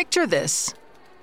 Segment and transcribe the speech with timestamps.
[0.00, 0.72] Picture this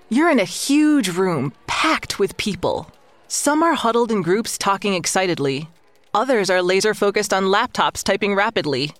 [0.08, 2.92] you're in a huge room packed with people.
[3.28, 5.67] Some are huddled in groups talking excitedly,
[6.14, 8.92] others are laser focused on laptops typing rapidly.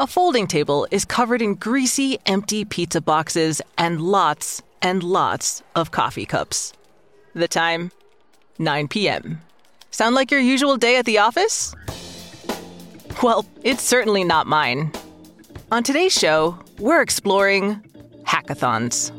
[0.00, 5.90] A folding table is covered in greasy, empty pizza boxes and lots and lots of
[5.90, 6.72] coffee cups.
[7.34, 7.92] The time
[8.58, 9.42] 9 p.m.
[9.90, 11.74] Sound like your usual day at the office?
[13.22, 14.92] Well, it's certainly not mine.
[15.70, 17.83] On today's show, we're exploring
[18.24, 19.12] hackathons.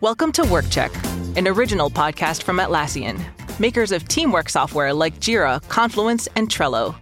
[0.00, 3.20] Welcome to WorkCheck, an original podcast from Atlassian,
[3.58, 6.94] makers of teamwork software like Jira, Confluence, and Trello.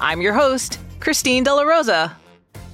[0.00, 2.16] I'm your host, Christine De La Rosa.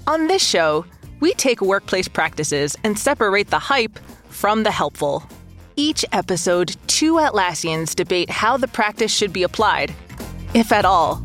[0.07, 0.85] On this show,
[1.21, 3.99] we take workplace practices and separate the hype
[4.29, 5.25] from the helpful.
[5.77, 9.95] Each episode, two Atlassians debate how the practice should be applied,
[10.55, 11.25] if at all.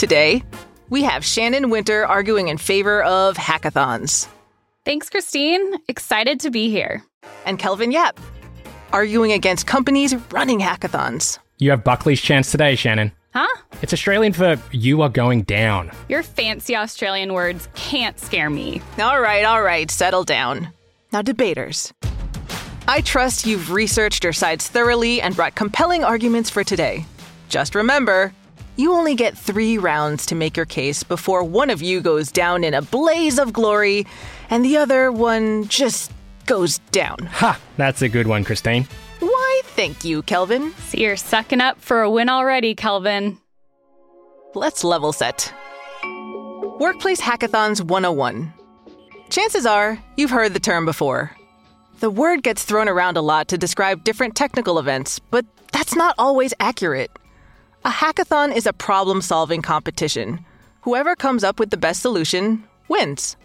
[0.00, 0.42] Today,
[0.88, 4.28] we have Shannon Winter arguing in favor of hackathons.
[4.86, 5.74] Thanks, Christine.
[5.88, 7.04] Excited to be here.
[7.44, 8.18] And Kelvin Yap
[8.94, 11.38] arguing against companies running hackathons.
[11.58, 13.12] You have Buckley's chance today, Shannon.
[13.34, 13.46] Huh?
[13.82, 15.90] It's Australian for you are going down.
[16.08, 18.80] Your fancy Australian words can't scare me.
[18.98, 20.72] All right, all right, settle down.
[21.12, 21.92] Now, debaters.
[22.88, 27.04] I trust you've researched your sides thoroughly and brought compelling arguments for today.
[27.50, 28.32] Just remember,
[28.76, 32.64] you only get three rounds to make your case before one of you goes down
[32.64, 34.06] in a blaze of glory
[34.48, 36.12] and the other one just
[36.46, 37.18] goes down.
[37.32, 37.58] Ha!
[37.76, 38.86] That's a good one, Christine.
[39.20, 40.72] Why, thank you, Kelvin.
[40.88, 43.38] So you're sucking up for a win already, Kelvin.
[44.54, 45.52] Let's level set.
[46.80, 48.52] Workplace Hackathons 101.
[49.28, 51.36] Chances are you've heard the term before.
[52.00, 56.14] The word gets thrown around a lot to describe different technical events, but that's not
[56.18, 57.10] always accurate.
[57.82, 60.44] A hackathon is a problem solving competition.
[60.82, 63.38] Whoever comes up with the best solution wins.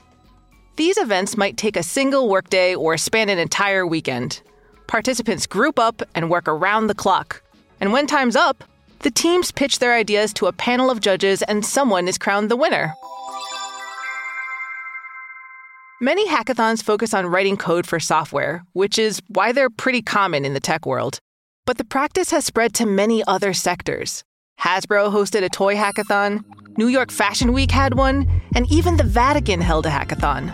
[0.75, 4.41] These events might take a single workday or span an entire weekend.
[4.87, 7.41] Participants group up and work around the clock.
[7.79, 8.65] And when time's up,
[8.99, 12.57] the teams pitch their ideas to a panel of judges and someone is crowned the
[12.57, 12.93] winner.
[16.01, 20.53] Many hackathons focus on writing code for software, which is why they're pretty common in
[20.53, 21.21] the tech world.
[21.65, 24.23] But the practice has spread to many other sectors.
[24.59, 26.43] Hasbro hosted a toy hackathon,
[26.77, 30.51] New York Fashion Week had one, and even the Vatican held a hackathon.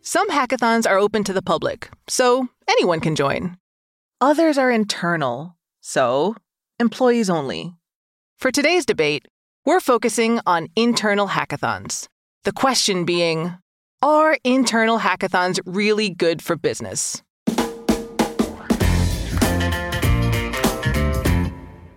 [0.00, 3.58] Some hackathons are open to the public, so anyone can join.
[4.20, 6.36] Others are internal, so
[6.80, 7.74] employees only.
[8.38, 9.26] For today's debate,
[9.66, 12.08] we're focusing on internal hackathons.
[12.44, 13.54] The question being
[14.00, 17.22] Are internal hackathons really good for business?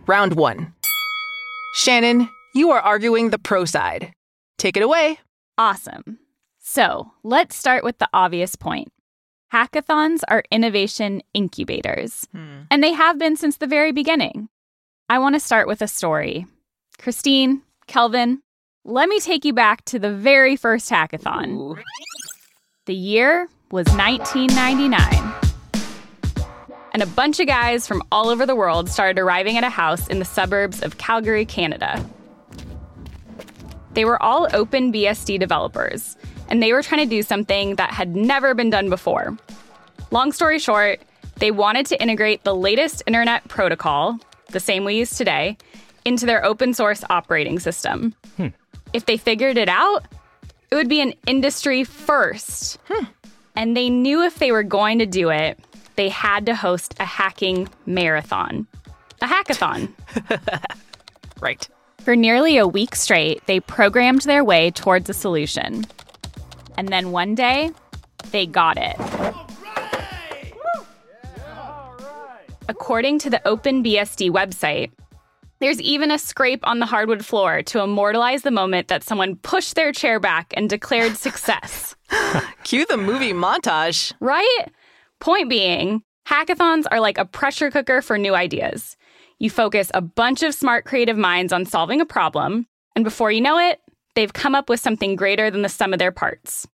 [0.08, 0.74] Round one.
[1.76, 4.14] Shannon, you are arguing the pro side.
[4.58, 5.20] Take it away.
[5.58, 6.20] Awesome.
[6.60, 8.92] So let's start with the obvious point.
[9.54, 12.62] Hackathons are innovation incubators, Hmm.
[12.70, 14.50] and they have been since the very beginning.
[15.10, 16.46] I want to start with a story.
[16.98, 18.42] Christine, Kelvin,
[18.86, 21.50] let me take you back to the very first hackathon.
[21.50, 21.78] Ooh.
[22.86, 25.21] The year was 1999.
[26.94, 30.08] And a bunch of guys from all over the world started arriving at a house
[30.08, 32.06] in the suburbs of Calgary, Canada.
[33.94, 36.18] They were all OpenBSD developers,
[36.50, 39.38] and they were trying to do something that had never been done before.
[40.12, 41.02] Long story short,
[41.38, 44.20] they wanted to integrate the latest internet protocol,
[44.50, 45.58] the same we use today,
[46.04, 48.14] into their open source operating system.
[48.38, 48.48] Hmm.
[48.94, 50.06] If they figured it out,
[50.70, 52.80] it would be an industry first.
[52.90, 53.06] Hmm.
[53.56, 55.60] And they knew if they were going to do it,
[55.96, 58.68] they had to host a hacking marathon,
[59.22, 59.90] a hackathon.
[61.42, 61.68] Right.
[62.02, 65.86] For nearly a week straight, they programmed their way towards a solution.
[66.78, 67.72] And then one day,
[68.32, 68.96] they got it.
[72.70, 74.92] According to the OpenBSD website,
[75.60, 79.76] there's even a scrape on the hardwood floor to immortalize the moment that someone pushed
[79.76, 81.96] their chair back and declared success.
[82.64, 84.14] Cue the movie montage.
[84.20, 84.66] Right?
[85.22, 88.98] Point being, hackathons are like a pressure cooker for new ideas.
[89.38, 92.66] You focus a bunch of smart, creative minds on solving a problem,
[92.96, 93.80] and before you know it,
[94.16, 96.68] they've come up with something greater than the sum of their parts.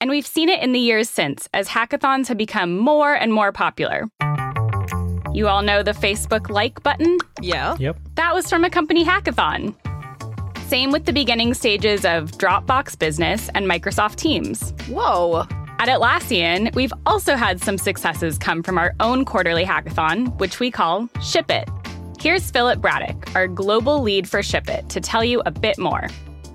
[0.00, 3.52] And we've seen it in the years since as hackathons have become more and more
[3.52, 4.08] popular.
[5.32, 7.16] You all know the Facebook like button?
[7.40, 7.76] Yeah.
[7.78, 7.96] Yep.
[8.16, 9.76] That was from a company hackathon.
[10.66, 14.72] Same with the beginning stages of Dropbox Business and Microsoft Teams.
[14.88, 15.46] Whoa.
[15.78, 20.70] At Atlassian, we've also had some successes come from our own quarterly hackathon, which we
[20.70, 21.68] call Ship It.
[22.20, 26.08] Here's Philip Braddock, our global lead for Ship It, to tell you a bit more.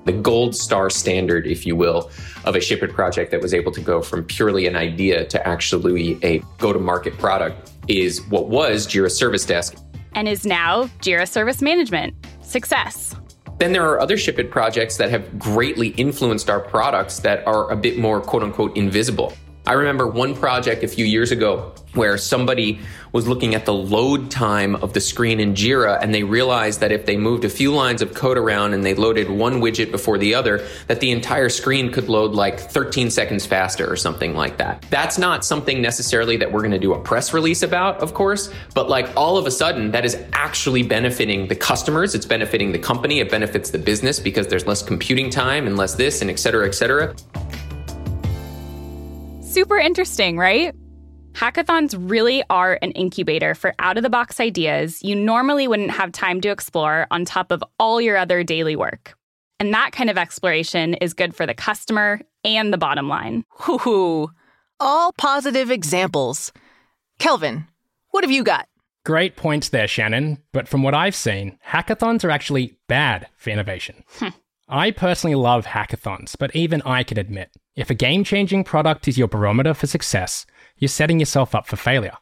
[0.06, 2.10] The gold star standard, if you will,
[2.46, 5.48] of a Ship It project that was able to go from purely an idea to
[5.48, 9.76] actually a go to market product is what was Jira Service Desk.
[10.14, 12.16] And is now Jira Service Management.
[12.42, 13.19] Success.
[13.60, 17.70] Then there are other Ship It projects that have greatly influenced our products that are
[17.70, 19.34] a bit more quote unquote invisible.
[19.70, 22.80] I remember one project a few years ago where somebody
[23.12, 26.92] was looking at the load time of the screen in Jira and they realized that
[26.92, 30.18] if they moved a few lines of code around and they loaded one widget before
[30.18, 34.58] the other, that the entire screen could load like 13 seconds faster or something like
[34.58, 34.84] that.
[34.90, 38.52] That's not something necessarily that we're going to do a press release about, of course,
[38.74, 42.16] but like all of a sudden that is actually benefiting the customers.
[42.16, 43.20] It's benefiting the company.
[43.20, 46.68] It benefits the business because there's less computing time and less this and et cetera,
[46.68, 47.16] et cetera.
[49.60, 50.74] Super interesting, right?
[51.34, 56.14] Hackathons really are an incubator for out of the box ideas you normally wouldn't have
[56.14, 59.16] time to explore on top of all your other daily work.
[59.60, 63.44] And that kind of exploration is good for the customer and the bottom line.
[63.50, 64.32] Hoo
[64.80, 66.54] All positive examples.
[67.20, 67.68] Kelvin,
[68.12, 68.66] what have you got?
[69.06, 70.38] Great points there, Shannon.
[70.54, 74.06] But from what I've seen, hackathons are actually bad for innovation.
[74.20, 74.30] Hmm.
[74.72, 79.18] I personally love hackathons, but even I can admit if a game changing product is
[79.18, 80.46] your barometer for success,
[80.78, 82.16] you're setting yourself up for failure.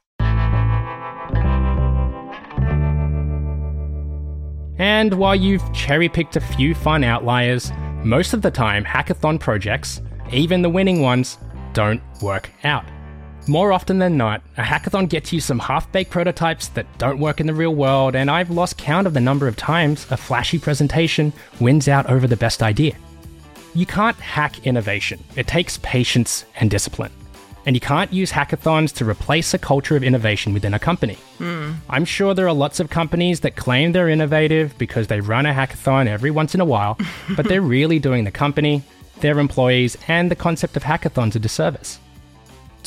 [4.80, 7.70] And while you've cherry picked a few fun outliers,
[8.06, 10.02] most of the time hackathon projects,
[10.32, 11.38] even the winning ones,
[11.74, 12.86] don't work out.
[13.48, 17.40] More often than not, a hackathon gets you some half baked prototypes that don't work
[17.40, 20.60] in the real world, and I've lost count of the number of times a flashy
[20.60, 22.96] presentation wins out over the best idea.
[23.74, 27.12] You can't hack innovation, it takes patience and discipline.
[27.66, 31.18] And you can't use hackathons to replace a culture of innovation within a company.
[31.40, 31.76] Mm.
[31.90, 35.54] I'm sure there are lots of companies that claim they're innovative because they run a
[35.54, 36.98] hackathon every once in a while,
[37.36, 38.84] but they're really doing the company,
[39.20, 42.00] their employees, and the concept of hackathons a disservice.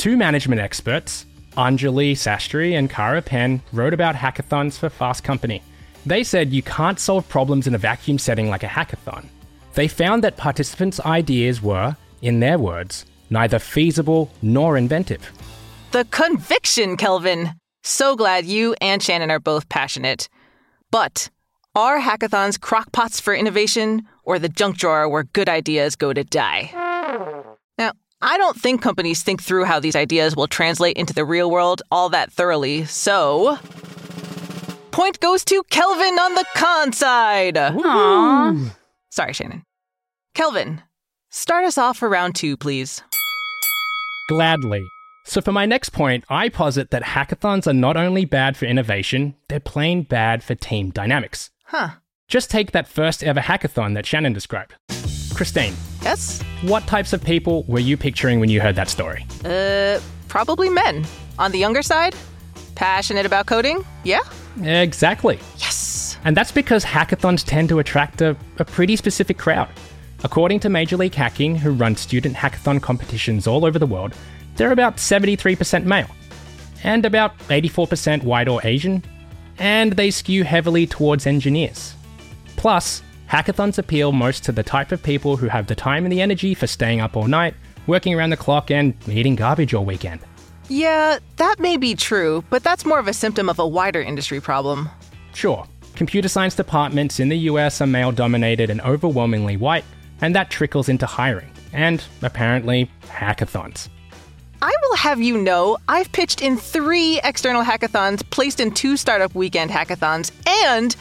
[0.00, 1.26] Two management experts,
[1.58, 5.62] Anjali Sastry and Kara Penn, wrote about hackathons for Fast Company.
[6.06, 9.26] They said you can't solve problems in a vacuum setting like a hackathon.
[9.74, 15.30] They found that participants' ideas were, in their words, neither feasible nor inventive.
[15.90, 17.50] The conviction, Kelvin!
[17.82, 20.30] So glad you and Shannon are both passionate.
[20.90, 21.28] But
[21.74, 26.89] are hackathons crockpots for innovation or the junk drawer where good ideas go to die?
[28.22, 31.50] Now, I don't think companies think through how these ideas will translate into the real
[31.50, 33.58] world all that thoroughly, so.
[34.90, 37.54] Point goes to Kelvin on the con side!
[37.54, 38.70] Aww.
[39.10, 39.64] Sorry, Shannon.
[40.34, 40.82] Kelvin,
[41.30, 43.02] start us off for round two, please.
[44.28, 44.84] Gladly.
[45.26, 49.34] So, for my next point, I posit that hackathons are not only bad for innovation,
[49.48, 51.50] they're plain bad for team dynamics.
[51.64, 51.90] Huh.
[52.26, 54.74] Just take that first ever hackathon that Shannon described.
[55.34, 56.42] Christine, Yes?
[56.62, 59.26] what types of people were you picturing when you heard that story?
[59.44, 59.98] Uh,
[60.28, 61.06] probably men.
[61.38, 62.14] On the younger side?
[62.74, 63.84] Passionate about coding?
[64.04, 64.20] Yeah?
[64.62, 65.38] Exactly.
[65.56, 66.18] Yes!
[66.24, 69.70] And that's because hackathons tend to attract a, a pretty specific crowd.
[70.22, 74.14] According to Major League Hacking, who run student hackathon competitions all over the world,
[74.56, 76.10] they're about 73% male,
[76.84, 79.02] and about 84% white or Asian,
[79.58, 81.94] and they skew heavily towards engineers.
[82.56, 86.20] Plus, hackathons appeal most to the type of people who have the time and the
[86.20, 87.54] energy for staying up all night,
[87.86, 90.20] working around the clock, and eating garbage all weekend.
[90.68, 94.40] Yeah, that may be true, but that's more of a symptom of a wider industry
[94.40, 94.88] problem.
[95.32, 99.84] Sure, computer science departments in the US are male dominated and overwhelmingly white,
[100.20, 103.88] and that trickles into hiring, and apparently, hackathons.
[104.62, 109.34] I will have you know, I've pitched in three external hackathons, placed in two startup
[109.34, 110.32] weekend hackathons,
[110.66, 110.94] and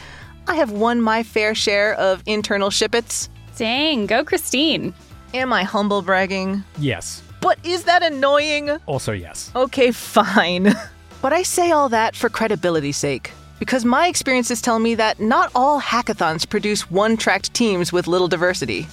[0.50, 3.28] I have won my fair share of internal shipits.
[3.56, 4.92] Dang, go Christine.
[5.32, 6.64] Am I humble bragging?
[6.76, 8.68] Yes, But is that annoying?
[8.86, 9.52] also yes.
[9.54, 10.74] Okay, fine.
[11.22, 13.30] but I say all that for credibility's sake.
[13.60, 18.26] Because my experiences tell me that not all hackathons produce one tracked teams with little
[18.26, 18.88] diversity.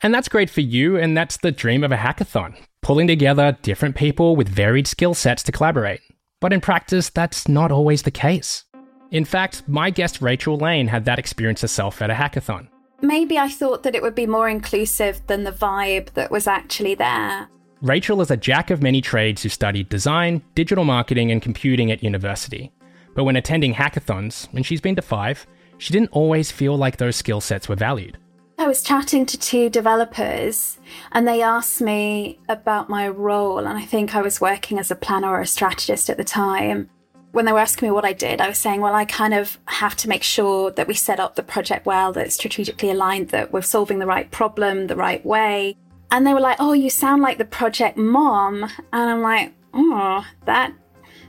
[0.00, 3.94] And that's great for you, and that's the dream of a hackathon pulling together different
[3.94, 6.00] people with varied skill sets to collaborate.
[6.40, 8.64] But in practice, that's not always the case.
[9.12, 12.68] In fact, my guest Rachel Lane had that experience herself at a hackathon.
[13.02, 16.94] Maybe I thought that it would be more inclusive than the vibe that was actually
[16.94, 17.48] there.
[17.82, 22.02] Rachel is a jack of many trades who studied design, digital marketing, and computing at
[22.02, 22.72] university.
[23.14, 27.16] But when attending hackathons, and she's been to five, she didn't always feel like those
[27.16, 28.16] skill sets were valued.
[28.56, 30.78] I was chatting to two developers
[31.10, 33.58] and they asked me about my role.
[33.58, 36.88] And I think I was working as a planner or a strategist at the time.
[37.32, 39.58] When they were asking me what I did, I was saying, well, I kind of
[39.64, 43.30] have to make sure that we set up the project well, that it's strategically aligned,
[43.30, 45.76] that we're solving the right problem the right way.
[46.10, 48.64] And they were like, oh, you sound like the project mom.
[48.64, 50.74] And I'm like, oh, that,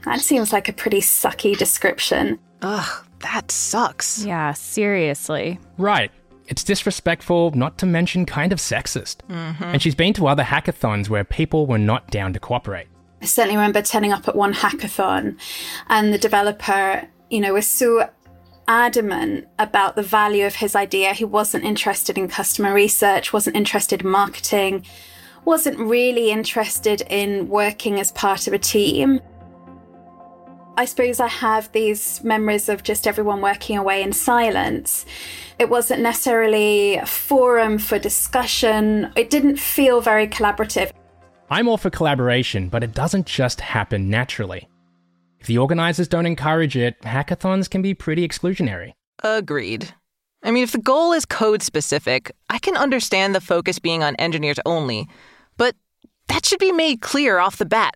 [0.04, 2.38] that seems like a pretty sucky description.
[2.60, 4.26] Ugh, that sucks.
[4.26, 5.58] Yeah, seriously.
[5.78, 6.10] Right.
[6.48, 9.16] It's disrespectful, not to mention kind of sexist.
[9.30, 9.64] Mm-hmm.
[9.64, 12.88] And she's been to other hackathons where people were not down to cooperate.
[13.24, 15.38] I certainly remember turning up at one hackathon
[15.88, 18.10] and the developer, you know, was so
[18.68, 21.14] adamant about the value of his idea.
[21.14, 24.84] He wasn't interested in customer research, wasn't interested in marketing,
[25.46, 29.20] wasn't really interested in working as part of a team.
[30.76, 35.06] I suppose I have these memories of just everyone working away in silence.
[35.58, 39.10] It wasn't necessarily a forum for discussion.
[39.16, 40.92] It didn't feel very collaborative.
[41.54, 44.68] I'm all for collaboration, but it doesn't just happen naturally.
[45.38, 48.94] If the organizers don't encourage it, hackathons can be pretty exclusionary.
[49.22, 49.94] Agreed.
[50.42, 54.16] I mean, if the goal is code specific, I can understand the focus being on
[54.16, 55.06] engineers only,
[55.56, 55.76] but
[56.26, 57.94] that should be made clear off the bat.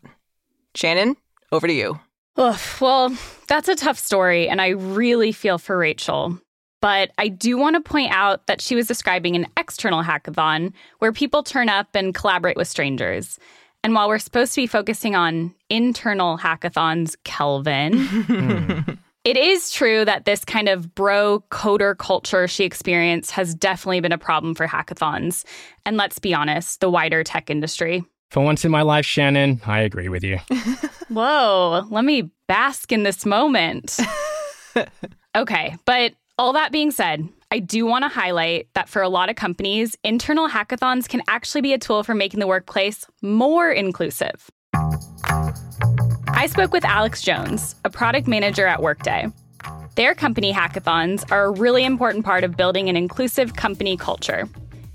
[0.77, 1.17] Shannon,
[1.51, 1.99] over to you.
[2.37, 3.13] Ugh, well,
[3.49, 6.39] that's a tough story, and I really feel for Rachel.
[6.81, 11.13] But I do want to point out that she was describing an external hackathon where
[11.13, 13.39] people turn up and collaborate with strangers.
[13.83, 20.25] And while we're supposed to be focusing on internal hackathons, Kelvin, it is true that
[20.25, 25.45] this kind of bro coder culture she experienced has definitely been a problem for hackathons.
[25.85, 28.05] And let's be honest, the wider tech industry.
[28.31, 30.39] For once in my life, Shannon, I agree with you.
[31.09, 33.99] Whoa, let me bask in this moment.
[35.35, 39.29] okay, but all that being said, I do want to highlight that for a lot
[39.29, 44.49] of companies, internal hackathons can actually be a tool for making the workplace more inclusive.
[44.75, 49.27] I spoke with Alex Jones, a product manager at Workday.
[49.97, 54.49] Their company hackathons are a really important part of building an inclusive company culture.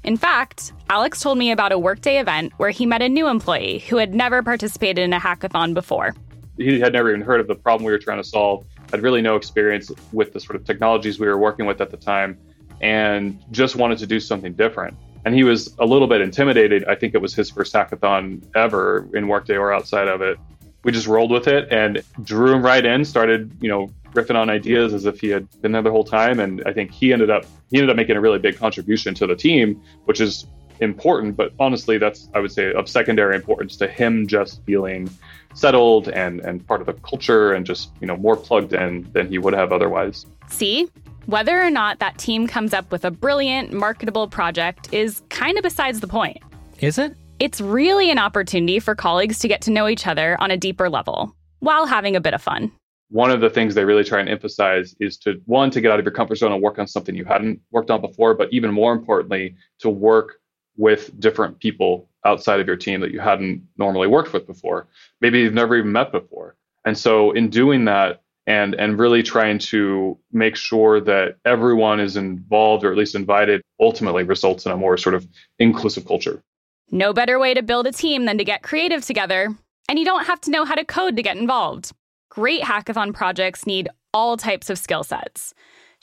[0.05, 3.79] In fact, Alex told me about a Workday event where he met a new employee
[3.89, 6.15] who had never participated in a hackathon before.
[6.55, 9.23] He had never even heard of the problem we were trying to solve, had really
[9.23, 12.37] no experience with the sort of technologies we were working with at the time,
[12.79, 14.95] and just wanted to do something different.
[15.25, 16.85] And he was a little bit intimidated.
[16.85, 20.37] I think it was his first hackathon ever in Workday or outside of it.
[20.83, 24.51] We just rolled with it and drew him right in, started, you know, riffing on
[24.51, 26.39] ideas as if he had been there the whole time.
[26.39, 29.25] And I think he ended up he ended up making a really big contribution to
[29.25, 30.45] the team, which is
[30.81, 31.35] important.
[31.35, 35.09] But honestly, that's I would say of secondary importance to him just feeling
[35.53, 39.27] settled and and part of the culture and just you know more plugged in than
[39.27, 40.25] he would have otherwise.
[40.47, 40.89] See,
[41.25, 45.63] whether or not that team comes up with a brilliant, marketable project is kind of
[45.63, 46.39] besides the point.
[46.79, 47.15] Is it?
[47.39, 50.89] It's really an opportunity for colleagues to get to know each other on a deeper
[50.89, 52.71] level while having a bit of fun.
[53.09, 55.99] One of the things they really try and emphasize is to one to get out
[55.99, 58.71] of your comfort zone and work on something you hadn't worked on before, but even
[58.71, 60.39] more importantly, to work
[60.77, 64.87] with different people outside of your team that you hadn't normally worked with before.
[65.21, 66.55] Maybe you've never even met before.
[66.85, 72.17] And so in doing that and and really trying to make sure that everyone is
[72.17, 75.27] involved or at least invited ultimately results in a more sort of
[75.59, 76.43] inclusive culture.
[76.91, 79.55] No better way to build a team than to get creative together.
[79.89, 81.91] And you don't have to know how to code to get involved.
[82.29, 85.53] Great hackathon projects need all types of skill sets.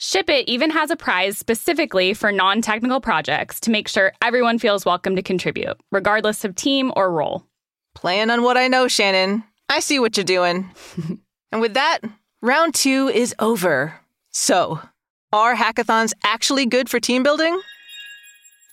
[0.03, 4.57] Ship It even has a prize specifically for non technical projects to make sure everyone
[4.57, 7.45] feels welcome to contribute, regardless of team or role.
[7.93, 9.43] Playing on what I know, Shannon.
[9.69, 10.71] I see what you're doing.
[11.51, 11.99] and with that,
[12.41, 13.93] round two is over.
[14.31, 14.79] So,
[15.31, 17.61] are hackathons actually good for team building?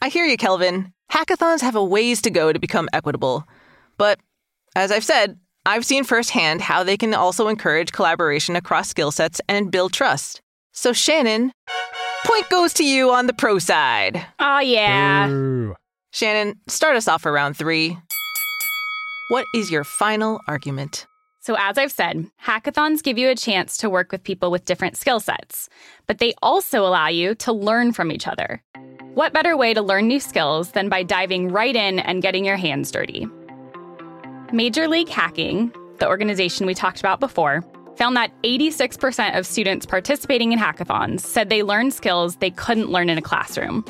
[0.00, 0.94] I hear you, Kelvin.
[1.12, 3.46] Hackathons have a ways to go to become equitable.
[3.98, 4.18] But
[4.74, 9.42] as I've said, I've seen firsthand how they can also encourage collaboration across skill sets
[9.46, 10.40] and build trust.
[10.78, 11.50] So, Shannon,
[12.24, 14.24] point goes to you on the pro side.
[14.38, 15.28] Oh, yeah.
[15.28, 15.74] Ooh.
[16.12, 17.98] Shannon, start us off for round three.
[19.26, 21.08] What is your final argument?
[21.40, 24.96] So, as I've said, hackathons give you a chance to work with people with different
[24.96, 25.68] skill sets,
[26.06, 28.62] but they also allow you to learn from each other.
[29.14, 32.56] What better way to learn new skills than by diving right in and getting your
[32.56, 33.26] hands dirty?
[34.52, 37.64] Major League Hacking, the organization we talked about before,
[37.98, 43.10] found that 86% of students participating in hackathons said they learned skills they couldn't learn
[43.10, 43.84] in a classroom.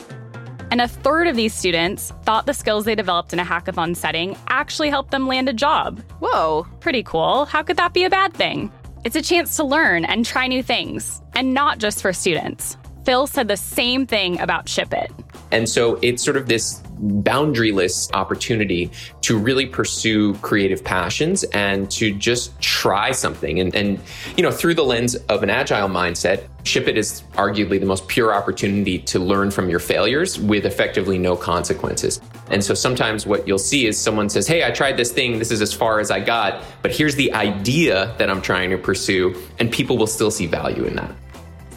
[0.71, 4.37] And a third of these students thought the skills they developed in a hackathon setting
[4.49, 6.03] actually helped them land a job.
[6.21, 7.45] Whoa, Pretty cool.
[7.45, 8.73] How could that be a bad thing?
[9.05, 12.77] It's a chance to learn and try new things, and not just for students.
[13.05, 15.11] Phil said the same thing about Ship It.
[15.51, 18.91] And so it's sort of this boundaryless opportunity
[19.23, 23.61] to really pursue creative passions and to just try something.
[23.61, 24.01] And, and,
[24.37, 28.09] you know, through the lens of an agile mindset, Ship It is arguably the most
[28.09, 32.21] pure opportunity to learn from your failures with effectively no consequences.
[32.51, 35.39] And so sometimes what you'll see is someone says, Hey, I tried this thing.
[35.39, 38.79] This is as far as I got, but here's the idea that I'm trying to
[38.79, 39.35] pursue.
[39.59, 41.11] And people will still see value in that.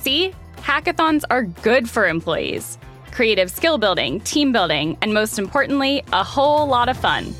[0.01, 2.77] See, hackathons are good for employees
[3.12, 7.34] creative skill building, team building, and most importantly, a whole lot of fun.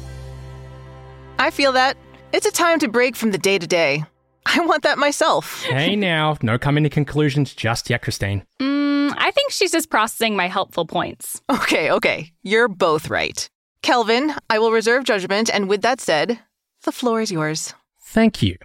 [1.40, 1.98] I feel that.
[2.34, 4.04] It's a time to break from the day to day.
[4.46, 5.64] I want that myself.
[5.64, 8.44] hey now, no coming to conclusions just yet, Christine.
[8.60, 11.42] Mm, I think she's just processing my helpful points.
[11.50, 12.32] Okay, okay.
[12.44, 13.50] You're both right.
[13.82, 16.40] Kelvin, I will reserve judgment, and with that said,
[16.84, 17.74] the floor is yours.
[18.02, 18.58] Thank you.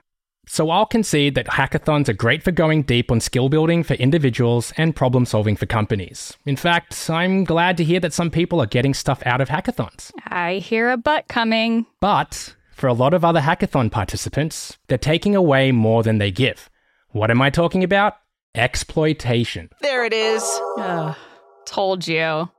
[0.49, 4.73] So I'll concede that hackathons are great for going deep on skill building for individuals
[4.77, 6.37] and problem solving for companies.
[6.47, 10.13] In fact, I'm glad to hear that some people are getting stuff out of hackathons.
[10.29, 11.87] I hear a but coming.
[12.01, 16.71] But for a lot of other hackathon participants, they're taking away more than they give.
[17.11, 18.15] What am I talking about?
[18.55, 19.71] Exploitation.
[19.81, 20.43] There it is.
[20.79, 21.17] Ugh,
[21.67, 22.51] told you.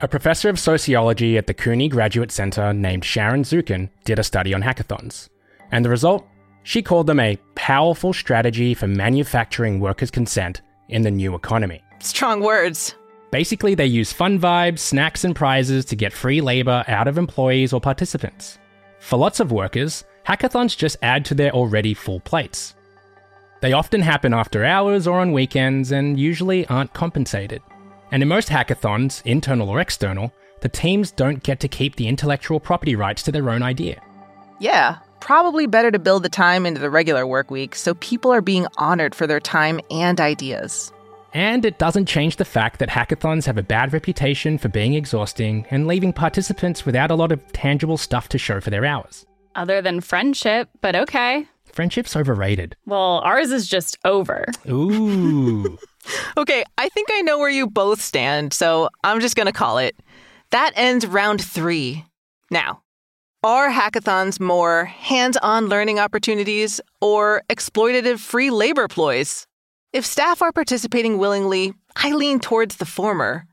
[0.00, 4.54] A professor of sociology at the CUNY Graduate Center named Sharon Zukin did a study
[4.54, 5.28] on hackathons.
[5.70, 6.26] And the result?
[6.68, 10.60] She called them a powerful strategy for manufacturing workers' consent
[10.90, 11.82] in the new economy.
[12.00, 12.94] Strong words.
[13.30, 17.72] Basically, they use fun vibes, snacks, and prizes to get free labor out of employees
[17.72, 18.58] or participants.
[18.98, 22.74] For lots of workers, hackathons just add to their already full plates.
[23.62, 27.62] They often happen after hours or on weekends and usually aren't compensated.
[28.12, 32.60] And in most hackathons, internal or external, the teams don't get to keep the intellectual
[32.60, 34.02] property rights to their own idea.
[34.60, 38.40] Yeah, probably better to build the time into the regular work week so people are
[38.40, 40.92] being honored for their time and ideas.
[41.34, 45.66] And it doesn't change the fact that hackathons have a bad reputation for being exhausting
[45.70, 49.26] and leaving participants without a lot of tangible stuff to show for their hours.
[49.54, 51.46] Other than friendship, but okay.
[51.66, 52.76] Friendship's overrated.
[52.86, 54.46] Well, ours is just over.
[54.68, 55.78] Ooh.
[56.36, 59.78] okay, I think I know where you both stand, so I'm just going to call
[59.78, 59.96] it.
[60.50, 62.04] That ends round three.
[62.50, 62.80] Now,
[63.44, 69.46] are hackathons more hands on learning opportunities or exploitative free labor ploys?
[69.92, 73.44] If staff are participating willingly, I lean towards the former,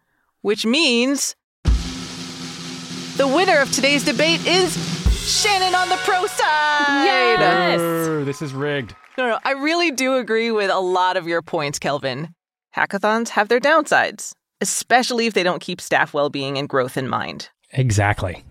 [0.42, 4.76] which means the winner of today's debate is
[5.14, 7.06] Shannon on the pro side.
[7.06, 8.26] Yes.
[8.26, 8.96] this is rigged.
[9.18, 12.34] No, no, I really do agree with a lot of your points, Kelvin.
[12.76, 17.08] Hackathons have their downsides, especially if they don't keep staff well being and growth in
[17.08, 17.50] mind.
[17.72, 18.44] Exactly.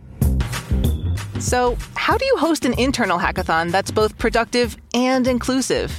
[1.44, 5.94] So, how do you host an internal hackathon that's both productive and inclusive?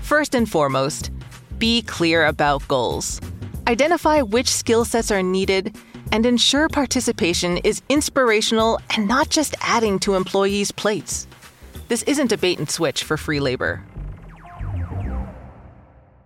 [0.00, 1.12] First and foremost,
[1.56, 3.20] be clear about goals.
[3.68, 5.76] Identify which skill sets are needed
[6.10, 11.28] and ensure participation is inspirational and not just adding to employees' plates.
[11.86, 13.84] This isn't a bait and switch for free labor.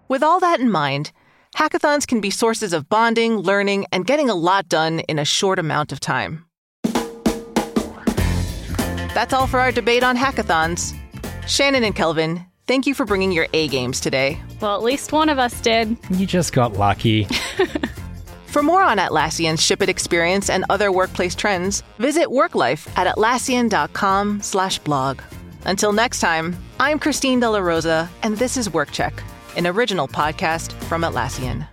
[0.09, 1.12] With all that in mind,
[1.57, 5.59] hackathons can be sources of bonding, learning, and getting a lot done in a short
[5.59, 6.46] amount of time.
[9.14, 10.94] That's all for our debate on hackathons.
[11.46, 14.40] Shannon and Kelvin, thank you for bringing your A games today.
[14.61, 15.96] Well, at least one of us did.
[16.11, 17.27] You just got lucky.
[18.46, 24.42] For more on Atlassian's Ship It experience and other workplace trends, visit worklife at atlassian.com
[24.42, 25.23] slash blog.
[25.66, 29.23] Until next time, I'm Christine De La Rosa, and this is WorkCheck,
[29.57, 31.68] an original podcast from Atlassian.